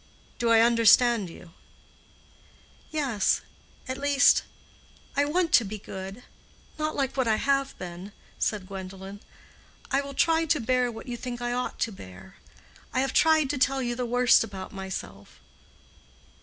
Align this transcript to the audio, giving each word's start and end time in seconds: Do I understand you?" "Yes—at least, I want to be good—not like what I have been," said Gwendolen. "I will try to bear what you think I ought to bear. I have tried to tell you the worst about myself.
Do 0.39 0.49
I 0.49 0.61
understand 0.61 1.29
you?" 1.29 1.51
"Yes—at 2.89 3.99
least, 3.99 4.41
I 5.15 5.25
want 5.25 5.51
to 5.51 5.63
be 5.63 5.77
good—not 5.77 6.95
like 6.95 7.15
what 7.15 7.27
I 7.27 7.35
have 7.35 7.77
been," 7.77 8.11
said 8.39 8.65
Gwendolen. 8.67 9.21
"I 9.91 10.01
will 10.01 10.15
try 10.15 10.45
to 10.45 10.59
bear 10.59 10.91
what 10.91 11.07
you 11.07 11.17
think 11.17 11.39
I 11.39 11.53
ought 11.53 11.77
to 11.81 11.91
bear. 11.91 12.37
I 12.91 13.01
have 13.01 13.13
tried 13.13 13.51
to 13.51 13.59
tell 13.59 13.83
you 13.83 13.93
the 13.93 14.07
worst 14.07 14.43
about 14.43 14.73
myself. 14.73 15.39